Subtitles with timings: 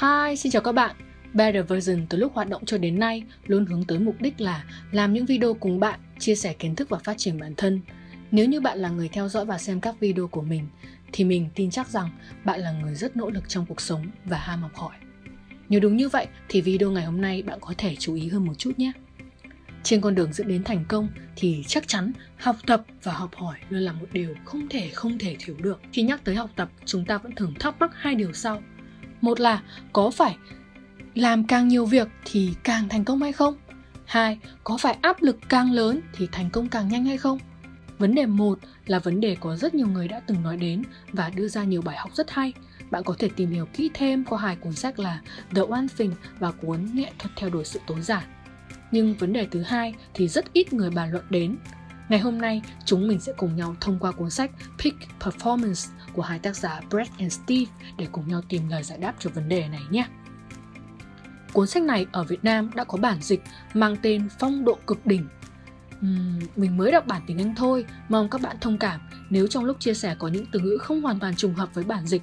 [0.00, 0.96] Hi, xin chào các bạn.
[1.32, 4.64] Better Version từ lúc hoạt động cho đến nay luôn hướng tới mục đích là
[4.92, 7.80] làm những video cùng bạn, chia sẻ kiến thức và phát triển bản thân.
[8.30, 10.66] Nếu như bạn là người theo dõi và xem các video của mình,
[11.12, 12.10] thì mình tin chắc rằng
[12.44, 14.96] bạn là người rất nỗ lực trong cuộc sống và ham học hỏi.
[15.68, 18.46] Nếu đúng như vậy thì video ngày hôm nay bạn có thể chú ý hơn
[18.46, 18.92] một chút nhé.
[19.82, 23.58] Trên con đường dẫn đến thành công thì chắc chắn học tập và học hỏi
[23.68, 25.80] luôn là một điều không thể không thể thiếu được.
[25.92, 28.62] Khi nhắc tới học tập, chúng ta vẫn thường thắc mắc hai điều sau.
[29.24, 29.62] Một là
[29.92, 30.36] có phải
[31.14, 33.54] làm càng nhiều việc thì càng thành công hay không?
[34.04, 37.38] Hai, có phải áp lực càng lớn thì thành công càng nhanh hay không?
[37.98, 41.30] Vấn đề một là vấn đề có rất nhiều người đã từng nói đến và
[41.30, 42.52] đưa ra nhiều bài học rất hay.
[42.90, 45.20] Bạn có thể tìm hiểu kỹ thêm qua hai cuốn sách là
[45.54, 48.24] The One Thing và cuốn Nghệ thuật theo đuổi sự tối giản.
[48.90, 51.56] Nhưng vấn đề thứ hai thì rất ít người bàn luận đến.
[52.08, 56.22] Ngày hôm nay, chúng mình sẽ cùng nhau thông qua cuốn sách Peak Performance của
[56.22, 59.48] hai tác giả Brett and Steve để cùng nhau tìm lời giải đáp cho vấn
[59.48, 60.06] đề này nhé.
[61.52, 63.42] Cuốn sách này ở Việt Nam đã có bản dịch
[63.74, 65.28] mang tên Phong độ cực đỉnh.
[66.00, 69.64] Uhm, mình mới đọc bản tiếng Anh thôi, mong các bạn thông cảm nếu trong
[69.64, 72.22] lúc chia sẻ có những từ ngữ không hoàn toàn trùng hợp với bản dịch.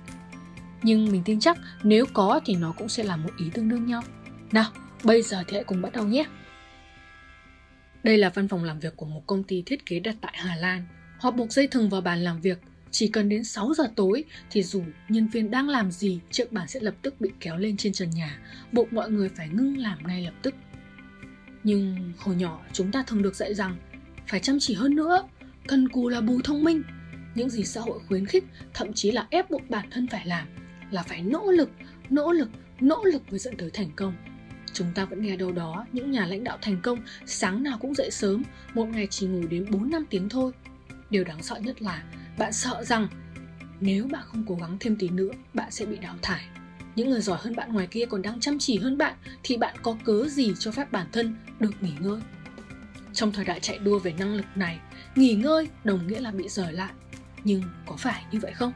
[0.83, 3.85] Nhưng mình tin chắc nếu có thì nó cũng sẽ là một ý tương đương
[3.85, 4.01] nhau.
[4.51, 4.71] Nào,
[5.03, 6.25] bây giờ thì hãy cùng bắt đầu nhé!
[8.03, 10.55] Đây là văn phòng làm việc của một công ty thiết kế đặt tại Hà
[10.55, 10.85] Lan.
[11.19, 12.59] Họ buộc dây thừng vào bàn làm việc.
[12.91, 16.67] Chỉ cần đến 6 giờ tối thì dù nhân viên đang làm gì, chiếc bàn
[16.67, 18.39] sẽ lập tức bị kéo lên trên trần nhà,
[18.71, 20.55] buộc mọi người phải ngưng làm ngay lập tức.
[21.63, 23.77] Nhưng hồi nhỏ chúng ta thường được dạy rằng
[24.27, 25.27] phải chăm chỉ hơn nữa,
[25.67, 26.83] cần cù là bù thông minh.
[27.35, 30.47] Những gì xã hội khuyến khích, thậm chí là ép buộc bản thân phải làm
[30.91, 31.69] là phải nỗ lực,
[32.09, 34.13] nỗ lực, nỗ lực mới dẫn tới thành công.
[34.73, 37.95] Chúng ta vẫn nghe đâu đó những nhà lãnh đạo thành công sáng nào cũng
[37.95, 40.51] dậy sớm, một ngày chỉ ngủ đến 4 năm tiếng thôi.
[41.09, 42.03] Điều đáng sợ nhất là
[42.37, 43.07] bạn sợ rằng
[43.79, 46.45] nếu bạn không cố gắng thêm tí nữa, bạn sẽ bị đào thải.
[46.95, 49.75] Những người giỏi hơn bạn ngoài kia còn đang chăm chỉ hơn bạn thì bạn
[49.81, 52.21] có cớ gì cho phép bản thân được nghỉ ngơi?
[53.13, 54.79] Trong thời đại chạy đua về năng lực này,
[55.15, 56.91] nghỉ ngơi đồng nghĩa là bị rời lại.
[57.43, 58.73] Nhưng có phải như vậy không?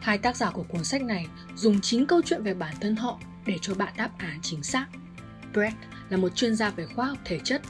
[0.00, 1.26] Hai tác giả của cuốn sách này
[1.56, 4.86] dùng chính câu chuyện về bản thân họ để cho bạn đáp án chính xác.
[5.52, 5.76] Brett
[6.08, 7.62] là một chuyên gia về khoa học thể chất.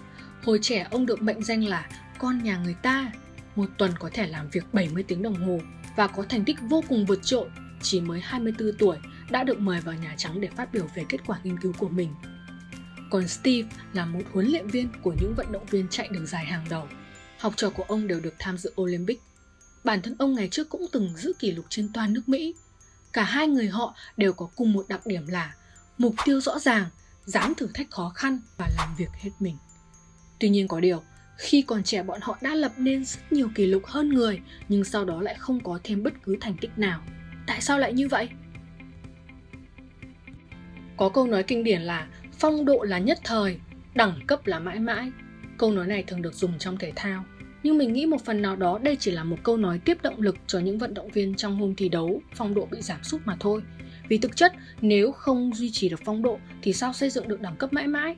[0.42, 1.88] Hồi trẻ, ông được mệnh danh là
[2.19, 3.12] con nhà người ta.
[3.56, 5.60] Một tuần có thể làm việc 70 tiếng đồng hồ
[5.97, 7.48] và có thành tích vô cùng vượt trội.
[7.82, 8.97] Chỉ mới 24 tuổi,
[9.31, 11.88] đã được mời vào Nhà Trắng để phát biểu về kết quả nghiên cứu của
[11.88, 12.14] mình.
[13.10, 16.44] Còn Steve là một huấn luyện viên của những vận động viên chạy đường dài
[16.44, 16.88] hàng đầu.
[17.38, 19.20] Học trò của ông đều được tham dự Olympic.
[19.84, 22.54] Bản thân ông ngày trước cũng từng giữ kỷ lục trên toàn nước Mỹ.
[23.12, 25.54] Cả hai người họ đều có cùng một đặc điểm là
[26.00, 26.84] mục tiêu rõ ràng,
[27.25, 29.56] dám thử thách khó khăn và làm việc hết mình.
[30.38, 31.03] Tuy nhiên có điều,
[31.37, 34.84] khi còn trẻ bọn họ đã lập nên rất nhiều kỷ lục hơn người nhưng
[34.84, 37.03] sau đó lại không có thêm bất cứ thành tích nào.
[37.47, 38.28] Tại sao lại như vậy?
[40.97, 43.59] Có câu nói kinh điển là phong độ là nhất thời,
[43.94, 45.12] đẳng cấp là mãi mãi.
[45.59, 47.25] Câu nói này thường được dùng trong thể thao,
[47.62, 50.21] nhưng mình nghĩ một phần nào đó đây chỉ là một câu nói tiếp động
[50.21, 53.21] lực cho những vận động viên trong hôm thi đấu phong độ bị giảm sút
[53.25, 53.62] mà thôi
[54.10, 57.41] vì thực chất, nếu không duy trì được phong độ thì sao xây dựng được
[57.41, 58.16] đẳng cấp mãi mãi?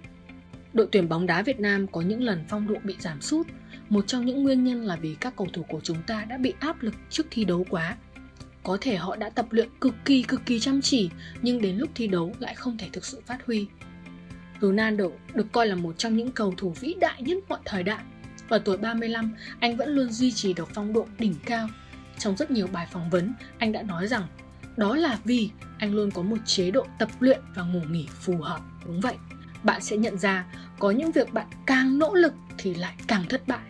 [0.72, 3.47] Đội tuyển bóng đá Việt Nam có những lần phong độ bị giảm sút.
[3.88, 6.54] Một trong những nguyên nhân là vì các cầu thủ của chúng ta đã bị
[6.60, 7.97] áp lực trước thi đấu quá.
[8.62, 11.10] Có thể họ đã tập luyện cực kỳ cực kỳ chăm chỉ
[11.42, 13.66] nhưng đến lúc thi đấu lại không thể thực sự phát huy.
[14.60, 15.04] Ronaldo
[15.34, 18.04] được coi là một trong những cầu thủ vĩ đại nhất mọi thời đại.
[18.48, 21.69] Ở tuổi 35, anh vẫn luôn duy trì được phong độ đỉnh cao.
[22.19, 24.22] Trong rất nhiều bài phỏng vấn, anh đã nói rằng
[24.77, 28.37] đó là vì anh luôn có một chế độ tập luyện và ngủ nghỉ phù
[28.37, 28.60] hợp.
[28.87, 29.15] Đúng vậy,
[29.62, 30.47] bạn sẽ nhận ra
[30.78, 33.69] có những việc bạn càng nỗ lực thì lại càng thất bại.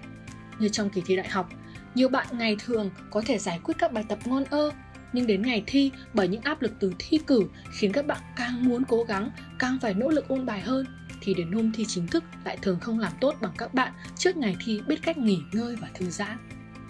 [0.59, 1.49] Như trong kỳ thi đại học,
[1.95, 4.71] nhiều bạn ngày thường có thể giải quyết các bài tập ngon ơ,
[5.13, 7.43] nhưng đến ngày thi bởi những áp lực từ thi cử
[7.73, 10.87] khiến các bạn càng muốn cố gắng, càng phải nỗ lực ôn bài hơn
[11.21, 14.37] thì đến hôm thi chính thức lại thường không làm tốt bằng các bạn trước
[14.37, 16.39] ngày thi biết cách nghỉ ngơi và thư giãn.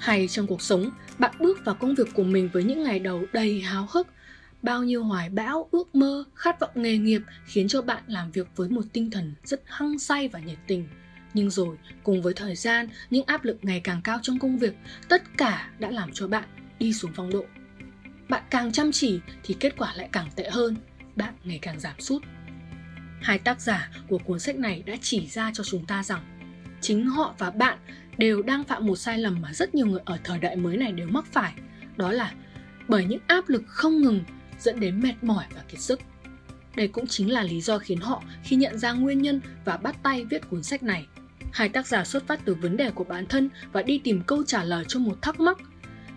[0.02, 3.24] Hay trong cuộc sống, bạn bước vào công việc của mình với những ngày đầu
[3.32, 4.06] đầy háo hức,
[4.62, 8.48] bao nhiêu hoài bão, ước mơ, khát vọng nghề nghiệp khiến cho bạn làm việc
[8.56, 10.88] với một tinh thần rất hăng say và nhiệt tình.
[11.34, 14.74] Nhưng rồi, cùng với thời gian, những áp lực ngày càng cao trong công việc,
[15.08, 16.44] tất cả đã làm cho bạn
[16.78, 17.44] đi xuống phong độ.
[18.28, 20.76] Bạn càng chăm chỉ thì kết quả lại càng tệ hơn,
[21.16, 22.22] bạn ngày càng giảm sút.
[23.20, 26.22] Hai tác giả của cuốn sách này đã chỉ ra cho chúng ta rằng
[26.80, 27.78] chính họ và bạn
[28.18, 30.92] đều đang phạm một sai lầm mà rất nhiều người ở thời đại mới này
[30.92, 31.52] đều mắc phải.
[31.96, 32.32] Đó là
[32.88, 34.20] bởi những áp lực không ngừng
[34.60, 36.00] dẫn đến mệt mỏi và kiệt sức.
[36.76, 39.96] Đây cũng chính là lý do khiến họ khi nhận ra nguyên nhân và bắt
[40.02, 41.06] tay viết cuốn sách này.
[41.52, 44.44] Hai tác giả xuất phát từ vấn đề của bản thân và đi tìm câu
[44.44, 45.58] trả lời cho một thắc mắc.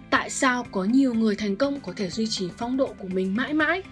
[0.09, 3.35] Tại sao có nhiều người thành công có thể duy trì phong độ của mình
[3.35, 3.83] mãi mãi?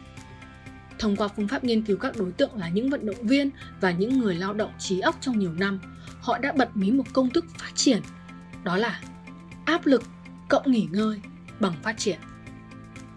[0.99, 3.49] Thông qua phương pháp nghiên cứu các đối tượng là những vận động viên
[3.81, 5.79] và những người lao động trí óc trong nhiều năm,
[6.23, 8.01] họ đã bật mí một công thức phát triển,
[8.63, 9.01] đó là
[9.65, 10.03] áp lực
[10.49, 11.21] cộng nghỉ ngơi
[11.59, 12.19] bằng phát triển.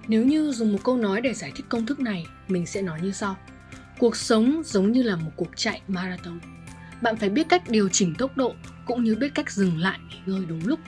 [0.08, 3.00] Nếu như dùng một câu nói để giải thích công thức này, mình sẽ nói
[3.02, 3.36] như sau.
[3.98, 6.40] Cuộc sống giống như là một cuộc chạy marathon.
[7.02, 8.54] Bạn phải biết cách điều chỉnh tốc độ
[8.86, 10.80] cũng như biết cách dừng lại nghỉ ngơi đúng lúc.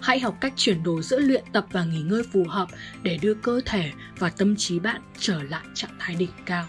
[0.00, 2.68] Hãy học cách chuyển đổi giữa luyện tập và nghỉ ngơi phù hợp
[3.02, 6.66] để đưa cơ thể và tâm trí bạn trở lại trạng thái đỉnh cao.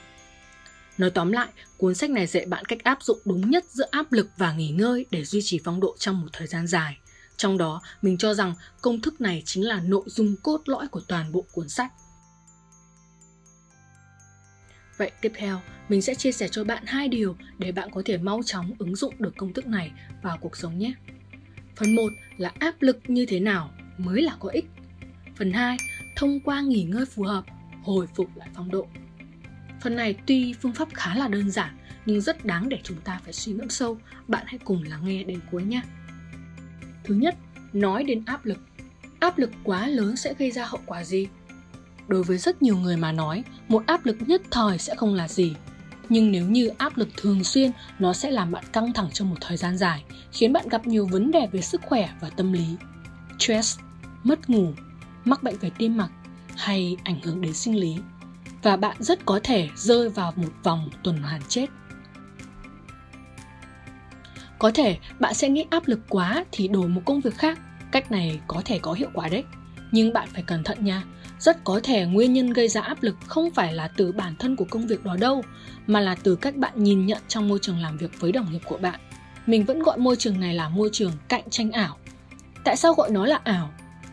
[0.97, 1.47] Nói tóm lại,
[1.77, 4.69] cuốn sách này dạy bạn cách áp dụng đúng nhất giữa áp lực và nghỉ
[4.69, 6.97] ngơi để duy trì phong độ trong một thời gian dài.
[7.37, 11.01] Trong đó, mình cho rằng công thức này chính là nội dung cốt lõi của
[11.07, 11.91] toàn bộ cuốn sách.
[14.97, 18.17] Vậy tiếp theo, mình sẽ chia sẻ cho bạn hai điều để bạn có thể
[18.17, 19.91] mau chóng ứng dụng được công thức này
[20.21, 20.93] vào cuộc sống nhé.
[21.75, 22.03] Phần 1
[22.37, 24.65] là áp lực như thế nào mới là có ích.
[25.37, 25.77] Phần 2,
[26.15, 27.43] thông qua nghỉ ngơi phù hợp,
[27.83, 28.87] hồi phục lại phong độ.
[29.81, 33.19] Phần này tuy phương pháp khá là đơn giản nhưng rất đáng để chúng ta
[33.23, 33.97] phải suy ngẫm sâu.
[34.27, 35.81] Bạn hãy cùng lắng nghe đến cuối nhé.
[37.03, 37.35] Thứ nhất,
[37.73, 38.57] nói đến áp lực.
[39.19, 41.27] Áp lực quá lớn sẽ gây ra hậu quả gì?
[42.07, 45.27] Đối với rất nhiều người mà nói, một áp lực nhất thời sẽ không là
[45.27, 45.55] gì.
[46.09, 49.35] Nhưng nếu như áp lực thường xuyên, nó sẽ làm bạn căng thẳng trong một
[49.41, 52.65] thời gian dài, khiến bạn gặp nhiều vấn đề về sức khỏe và tâm lý.
[53.39, 53.79] Stress,
[54.23, 54.73] mất ngủ,
[55.25, 56.11] mắc bệnh về tim mạch
[56.55, 57.95] hay ảnh hưởng đến sinh lý.
[58.63, 61.67] Và bạn rất có thể rơi vào một vòng tuần hoàn chết.
[64.59, 67.59] Có thể bạn sẽ nghĩ áp lực quá thì đổi một công việc khác.
[67.91, 69.43] Cách này có thể có hiệu quả đấy.
[69.91, 71.03] Nhưng bạn phải cẩn thận nha.
[71.39, 74.55] Rất có thể nguyên nhân gây ra áp lực không phải là từ bản thân
[74.55, 75.43] của công việc đó đâu,
[75.87, 78.61] mà là từ cách bạn nhìn nhận trong môi trường làm việc với đồng nghiệp
[78.65, 78.99] của bạn.
[79.45, 81.97] Mình vẫn gọi môi trường này là môi trường cạnh tranh ảo.
[82.63, 83.69] Tại sao gọi nó là ảo?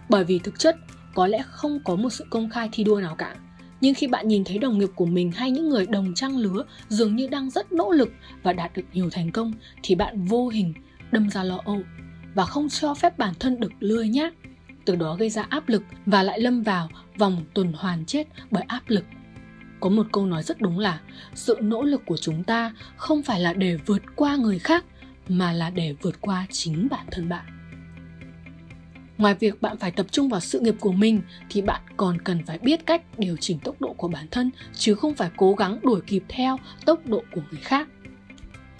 [0.08, 0.76] Bởi vì thực chất
[1.14, 3.34] có lẽ không có một sự công khai thi đua nào cả
[3.80, 6.64] nhưng khi bạn nhìn thấy đồng nghiệp của mình hay những người đồng trang lứa
[6.88, 9.52] dường như đang rất nỗ lực và đạt được nhiều thành công,
[9.82, 10.74] thì bạn vô hình
[11.12, 11.82] đâm ra lo âu
[12.34, 14.34] và không cho phép bản thân được lười nhác.
[14.84, 16.88] Từ đó gây ra áp lực và lại lâm vào
[17.18, 19.04] vòng tuần hoàn chết bởi áp lực.
[19.80, 21.00] Có một câu nói rất đúng là
[21.34, 24.84] sự nỗ lực của chúng ta không phải là để vượt qua người khác,
[25.28, 27.57] mà là để vượt qua chính bản thân bạn
[29.18, 31.20] ngoài việc bạn phải tập trung vào sự nghiệp của mình,
[31.50, 34.94] thì bạn còn cần phải biết cách điều chỉnh tốc độ của bản thân, chứ
[34.94, 37.88] không phải cố gắng đuổi kịp theo tốc độ của người khác.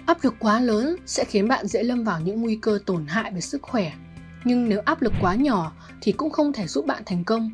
[0.06, 3.32] Áp lực quá lớn sẽ khiến bạn dễ lâm vào những nguy cơ tổn hại
[3.32, 3.92] về sức khỏe.
[4.44, 7.50] Nhưng nếu áp lực quá nhỏ thì cũng không thể giúp bạn thành công.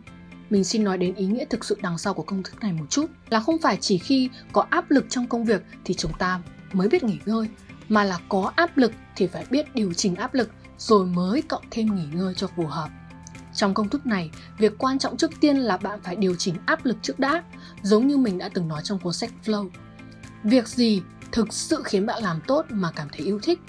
[0.51, 2.87] Mình xin nói đến ý nghĩa thực sự đằng sau của công thức này một
[2.91, 6.41] chút, là không phải chỉ khi có áp lực trong công việc thì chúng ta
[6.73, 7.49] mới biết nghỉ ngơi
[7.89, 11.65] mà là có áp lực thì phải biết điều chỉnh áp lực rồi mới cộng
[11.71, 12.89] thêm nghỉ ngơi cho phù hợp.
[13.55, 16.85] Trong công thức này, việc quan trọng trước tiên là bạn phải điều chỉnh áp
[16.85, 17.43] lực trước đã,
[17.83, 19.69] giống như mình đã từng nói trong cuốn sách Flow.
[20.45, 21.03] Việc gì
[21.33, 23.61] thực sự khiến bạn làm tốt mà cảm thấy yêu thích?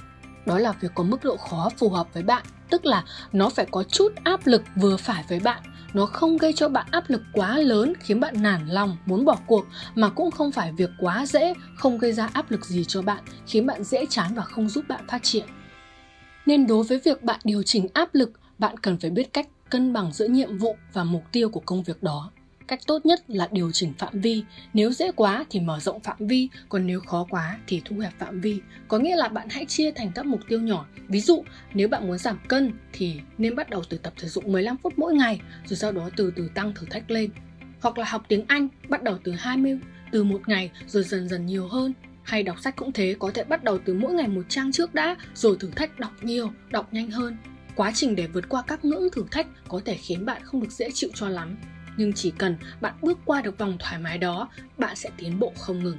[0.45, 3.65] Đó là việc có mức độ khó phù hợp với bạn, tức là nó phải
[3.71, 5.63] có chút áp lực vừa phải với bạn,
[5.95, 9.37] nó không gây cho bạn áp lực quá lớn, khiến bạn nản lòng, muốn bỏ
[9.47, 9.65] cuộc,
[9.95, 13.23] mà cũng không phải việc quá dễ, không gây ra áp lực gì cho bạn,
[13.47, 15.45] khiến bạn dễ chán và không giúp bạn phát triển.
[16.45, 19.93] Nên đối với việc bạn điều chỉnh áp lực, bạn cần phải biết cách cân
[19.93, 22.31] bằng giữa nhiệm vụ và mục tiêu của công việc đó
[22.67, 24.43] cách tốt nhất là điều chỉnh phạm vi.
[24.73, 28.13] Nếu dễ quá thì mở rộng phạm vi còn nếu khó quá thì thu hẹp
[28.19, 28.59] phạm vi.
[28.87, 30.85] Có nghĩa là bạn hãy chia thành các mục tiêu nhỏ.
[31.07, 31.43] Ví dụ
[31.73, 34.93] nếu bạn muốn giảm cân thì nên bắt đầu từ tập thể dục 15 phút
[34.97, 37.29] mỗi ngày rồi sau đó từ từ tăng thử thách lên.
[37.81, 39.79] Hoặc là học tiếng Anh bắt đầu từ 20
[40.11, 41.93] từ một ngày rồi dần dần nhiều hơn.
[42.23, 44.93] Hay đọc sách cũng thế, có thể bắt đầu từ mỗi ngày một trang trước
[44.93, 47.37] đã, rồi thử thách đọc nhiều, đọc nhanh hơn.
[47.75, 50.71] Quá trình để vượt qua các ngưỡng thử thách có thể khiến bạn không được
[50.71, 51.57] dễ chịu cho lắm.
[51.97, 55.53] Nhưng chỉ cần bạn bước qua được vòng thoải mái đó, bạn sẽ tiến bộ
[55.57, 55.97] không ngừng.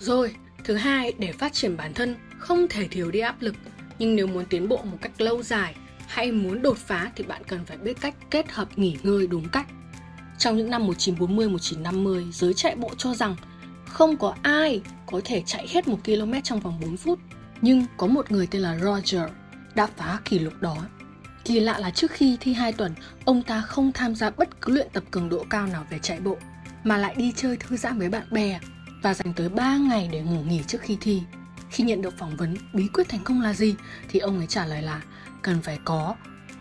[0.00, 3.54] Rồi, thứ hai, để phát triển bản thân không thể thiếu đi áp lực.
[3.98, 5.74] Nhưng nếu muốn tiến bộ một cách lâu dài
[6.06, 9.48] hay muốn đột phá thì bạn cần phải biết cách kết hợp nghỉ ngơi đúng
[9.48, 9.66] cách.
[10.38, 13.36] Trong những năm 1940-1950, giới chạy bộ cho rằng
[13.86, 17.18] không có ai có thể chạy hết một km trong vòng 4 phút.
[17.60, 19.22] Nhưng có một người tên là Roger
[19.74, 20.76] đã phá kỷ lục đó.
[21.44, 22.94] Kỳ lạ là trước khi thi 2 tuần,
[23.24, 26.20] ông ta không tham gia bất cứ luyện tập cường độ cao nào về chạy
[26.20, 26.36] bộ,
[26.84, 28.60] mà lại đi chơi thư giãn với bạn bè
[29.02, 31.22] và dành tới 3 ngày để ngủ nghỉ trước khi thi.
[31.70, 33.74] Khi nhận được phỏng vấn bí quyết thành công là gì
[34.08, 35.02] thì ông ấy trả lời là
[35.42, 36.16] cần phải có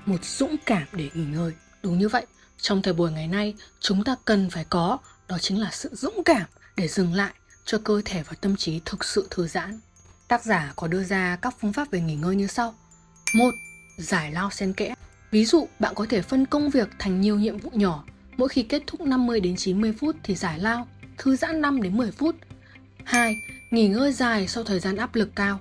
[0.06, 1.54] một dũng cảm để nghỉ ngơi.
[1.84, 2.26] Đúng như vậy,
[2.58, 4.98] trong thời buổi ngày nay, chúng ta cần phải có
[5.28, 6.44] đó chính là sự dũng cảm
[6.76, 7.34] để dừng lại
[7.66, 9.80] cho cơ thể và tâm trí thực sự thư giãn.
[10.28, 12.76] Tác giả có đưa ra các phương pháp về nghỉ ngơi như sau.
[13.36, 13.52] một
[14.02, 14.94] Giải lao xen kẽ.
[15.32, 18.04] Ví dụ, bạn có thể phân công việc thành nhiều nhiệm vụ nhỏ.
[18.38, 20.88] Mỗi khi kết thúc 50 đến 90 phút thì giải lao.
[21.18, 22.36] thư giãn 5 đến 10 phút.
[23.04, 23.36] 2.
[23.72, 25.60] Nghỉ ngơi dài sau thời gian áp lực cao.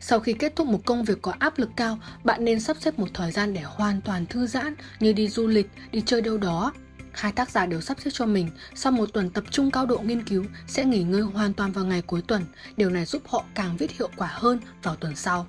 [0.00, 2.98] Sau khi kết thúc một công việc có áp lực cao, bạn nên sắp xếp
[2.98, 6.38] một thời gian để hoàn toàn thư giãn như đi du lịch, đi chơi đâu
[6.38, 6.72] đó.
[7.12, 9.98] Hai tác giả đều sắp xếp cho mình sau một tuần tập trung cao độ
[9.98, 12.44] nghiên cứu sẽ nghỉ ngơi hoàn toàn vào ngày cuối tuần.
[12.76, 15.46] Điều này giúp họ càng viết hiệu quả hơn vào tuần sau.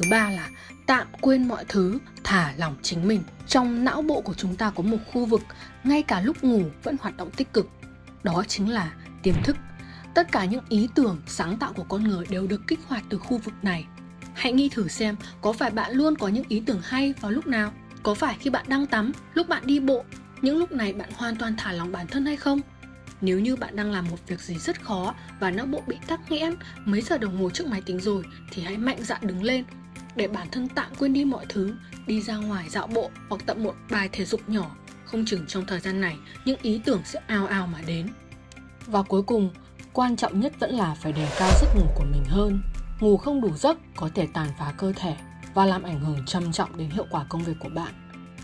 [0.00, 0.48] Thứ ba là
[0.86, 3.22] tạm quên mọi thứ, thả lỏng chính mình.
[3.46, 5.42] Trong não bộ của chúng ta có một khu vực
[5.84, 7.68] ngay cả lúc ngủ vẫn hoạt động tích cực.
[8.22, 8.92] Đó chính là
[9.22, 9.56] tiềm thức.
[10.14, 13.18] Tất cả những ý tưởng, sáng tạo của con người đều được kích hoạt từ
[13.18, 13.86] khu vực này.
[14.34, 17.46] Hãy nghĩ thử xem có phải bạn luôn có những ý tưởng hay vào lúc
[17.46, 17.72] nào?
[18.02, 20.04] Có phải khi bạn đang tắm, lúc bạn đi bộ,
[20.42, 22.60] những lúc này bạn hoàn toàn thả lỏng bản thân hay không?
[23.20, 26.30] Nếu như bạn đang làm một việc gì rất khó và não bộ bị tắc
[26.30, 26.54] nghẽn
[26.84, 29.64] mấy giờ đồng hồ trước máy tính rồi thì hãy mạnh dạn đứng lên
[30.16, 31.74] để bản thân tạm quên đi mọi thứ,
[32.06, 34.76] đi ra ngoài dạo bộ hoặc tập một bài thể dục nhỏ.
[35.04, 38.08] Không chừng trong thời gian này, những ý tưởng sẽ ao ao mà đến.
[38.86, 39.50] Và cuối cùng,
[39.92, 42.62] quan trọng nhất vẫn là phải đề cao giấc ngủ của mình hơn.
[43.00, 45.16] Ngủ không đủ giấc có thể tàn phá cơ thể
[45.54, 47.92] và làm ảnh hưởng trầm trọng đến hiệu quả công việc của bạn.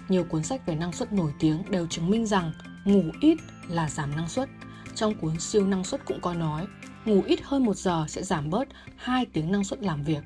[0.09, 2.53] Nhiều cuốn sách về năng suất nổi tiếng đều chứng minh rằng
[2.85, 4.49] ngủ ít là giảm năng suất.
[4.95, 6.67] Trong cuốn siêu năng suất cũng có nói,
[7.05, 10.23] ngủ ít hơn một giờ sẽ giảm bớt 2 tiếng năng suất làm việc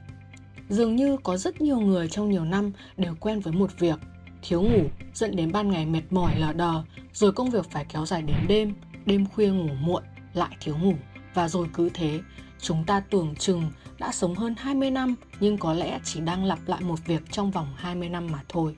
[0.70, 3.98] Dường như có rất nhiều người trong nhiều năm đều quen với một việc,
[4.42, 4.82] thiếu ngủ
[5.14, 8.36] dẫn đến ban ngày mệt mỏi lờ đờ, rồi công việc phải kéo dài đến
[8.48, 8.74] đêm,
[9.06, 10.02] đêm khuya ngủ muộn,
[10.34, 10.94] lại thiếu ngủ
[11.34, 12.20] và rồi cứ thế,
[12.60, 16.58] chúng ta tưởng chừng đã sống hơn 20 năm nhưng có lẽ chỉ đang lặp
[16.66, 18.74] lại một việc trong vòng 20 năm mà thôi.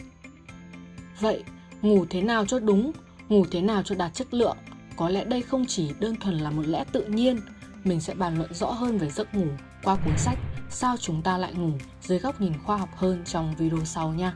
[1.20, 1.42] Vậy,
[1.82, 2.92] ngủ thế nào cho đúng,
[3.28, 4.56] ngủ thế nào cho đạt chất lượng?
[4.96, 7.40] Có lẽ đây không chỉ đơn thuần là một lẽ tự nhiên,
[7.84, 9.46] mình sẽ bàn luận rõ hơn về giấc ngủ
[9.82, 10.38] qua cuốn sách
[10.74, 11.70] Sao chúng ta lại ngủ
[12.02, 14.34] dưới góc nhìn khoa học hơn trong video sau nha.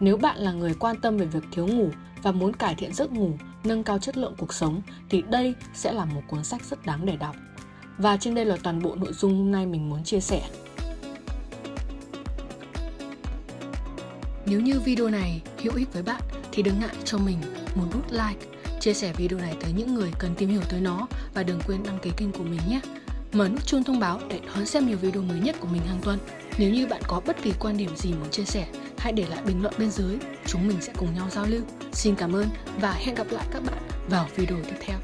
[0.00, 1.90] Nếu bạn là người quan tâm về việc thiếu ngủ
[2.22, 3.32] và muốn cải thiện giấc ngủ,
[3.64, 7.06] nâng cao chất lượng cuộc sống thì đây sẽ là một cuốn sách rất đáng
[7.06, 7.36] để đọc.
[7.98, 10.48] Và trên đây là toàn bộ nội dung hôm nay mình muốn chia sẻ.
[14.46, 16.22] Nếu như video này hữu ích với bạn
[16.52, 17.38] thì đừng ngại cho mình
[17.74, 18.46] một nút like,
[18.80, 21.82] chia sẻ video này tới những người cần tìm hiểu tới nó và đừng quên
[21.82, 22.80] đăng ký kênh của mình nhé.
[23.32, 26.00] Mở nút chuông thông báo để đón xem nhiều video mới nhất của mình hàng
[26.02, 26.18] tuần.
[26.58, 28.66] Nếu như bạn có bất kỳ quan điểm gì muốn chia sẻ,
[28.98, 30.16] hãy để lại bình luận bên dưới.
[30.46, 31.62] Chúng mình sẽ cùng nhau giao lưu.
[31.92, 32.46] Xin cảm ơn
[32.80, 34.98] và hẹn gặp lại các bạn vào video tiếp theo.